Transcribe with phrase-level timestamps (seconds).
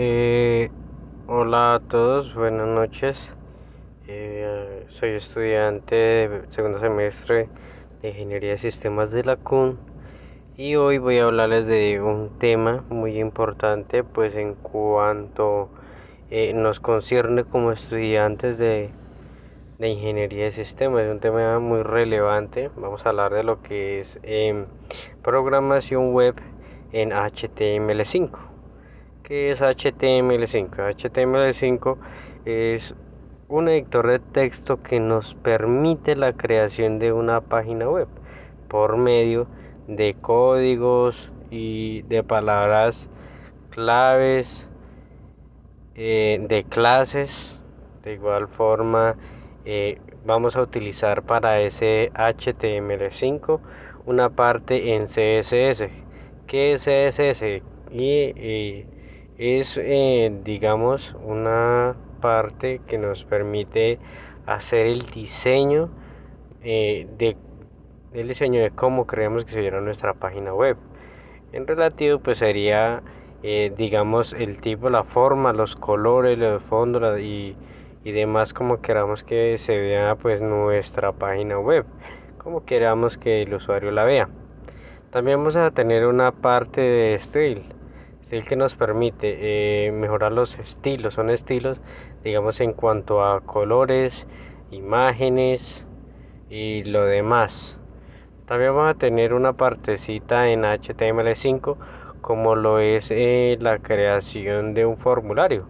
[0.00, 0.70] Eh,
[1.26, 3.34] hola a todos, buenas noches.
[4.06, 7.48] Eh, soy estudiante de segundo semestre
[8.00, 9.76] de Ingeniería de Sistemas de la CUN
[10.56, 15.68] y hoy voy a hablarles de un tema muy importante pues en cuanto
[16.30, 18.92] eh, nos concierne como estudiantes de,
[19.78, 21.06] de Ingeniería de Sistemas.
[21.06, 22.70] Es un tema muy relevante.
[22.76, 24.66] Vamos a hablar de lo que es em,
[25.24, 26.36] programación web
[26.92, 28.57] en HTML5.
[29.28, 30.70] ¿Qué es HTML5?
[30.70, 31.98] HTML5
[32.46, 32.94] es
[33.48, 38.08] un editor de texto que nos permite la creación de una página web
[38.68, 39.46] por medio
[39.86, 43.06] de códigos y de palabras
[43.68, 44.66] claves,
[45.94, 47.60] eh, de clases.
[48.04, 49.16] De igual forma,
[49.66, 53.60] eh, vamos a utilizar para ese HTML5
[54.06, 55.90] una parte en CSS.
[56.46, 57.62] ¿Qué es CSS?
[57.90, 58.84] y
[59.38, 64.00] es eh, digamos una parte que nos permite
[64.46, 65.90] hacer el diseño
[66.62, 67.36] eh, de
[68.12, 70.76] el diseño de cómo creemos que se viera nuestra página web.
[71.52, 73.02] En relativo pues sería
[73.44, 77.54] eh, digamos el tipo la forma los colores los fondos y,
[78.02, 81.86] y demás como queramos que se vea pues nuestra página web
[82.38, 84.28] como queramos que el usuario la vea.
[85.10, 87.77] También vamos a tener una parte de style
[88.32, 91.14] el que nos permite eh, mejorar los estilos.
[91.14, 91.80] Son estilos,
[92.24, 94.26] digamos, en cuanto a colores,
[94.70, 95.84] imágenes
[96.50, 97.78] y lo demás.
[98.46, 101.76] También vamos a tener una partecita en HTML5
[102.20, 105.66] como lo es eh, la creación de un formulario.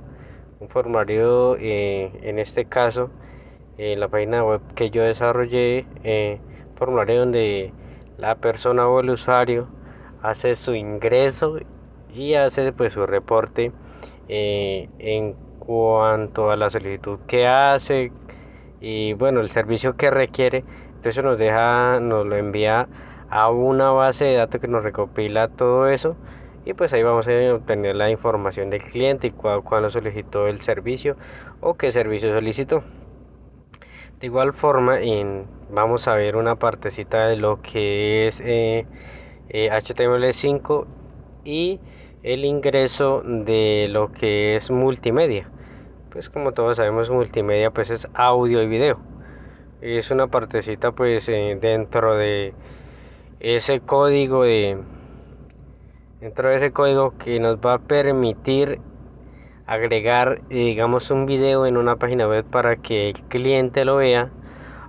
[0.61, 3.11] Un formulario, eh, en este caso,
[3.77, 5.87] en la página web que yo desarrollé,
[6.77, 7.73] formulario donde
[8.17, 9.69] la persona o el usuario
[10.23, 11.59] hace su ingreso
[12.19, 13.71] y hace pues su reporte
[14.29, 18.11] eh, en cuanto a la solicitud que hace
[18.81, 20.65] y bueno el servicio que requiere.
[20.97, 22.89] Entonces nos deja nos lo envía
[23.31, 26.17] a una base de datos que nos recopila todo eso
[26.65, 31.17] y pues ahí vamos a obtener la información del cliente y cuándo solicitó el servicio
[31.61, 32.83] o qué servicio solicitó.
[34.21, 38.87] De igual forma en, vamos a ver una partecita de lo que es eh,
[39.49, 40.87] eh, HTML5
[41.45, 41.81] y
[42.23, 45.49] el ingreso de lo que es multimedia.
[46.11, 48.99] Pues como todos sabemos multimedia pues es audio y video.
[49.81, 52.55] Es una partecita pues eh, dentro de
[53.41, 54.79] ese código de
[56.21, 58.81] dentro de ese código que nos va a permitir
[59.67, 64.31] agregar digamos un video en una página web para que el cliente lo vea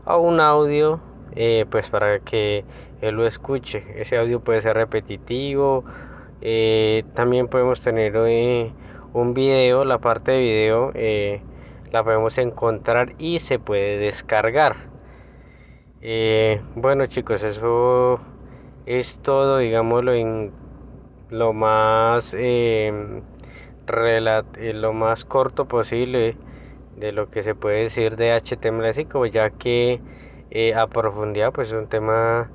[0.06, 1.00] o un audio
[1.36, 2.66] eh, pues para que
[3.02, 5.84] él lo escuche ese audio puede ser repetitivo
[6.42, 8.72] eh, también podemos tener eh,
[9.14, 11.42] un video, la parte de video eh,
[11.92, 14.76] la podemos encontrar y se puede descargar.
[16.76, 18.20] bueno chicos, eso
[18.86, 20.52] es todo, digámoslo en
[21.30, 22.36] lo más
[24.74, 26.38] lo más corto posible
[26.96, 30.02] de lo que se puede decir de HTML5 ya que
[30.76, 32.50] a profundidad pues es un tema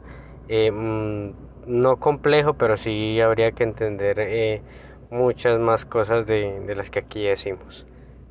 [0.49, 1.31] mm,
[1.67, 4.63] no complejo, pero sí habría que entender eh,
[5.11, 7.87] muchas más cosas de, de las que aquí decimos.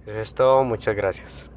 [0.06, 1.53] Eso es todo, muchas gracias.